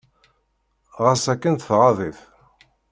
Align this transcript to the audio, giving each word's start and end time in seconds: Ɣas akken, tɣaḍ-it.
Ɣas 1.03 1.23
akken, 1.33 1.55
tɣaḍ-it. 1.55 2.19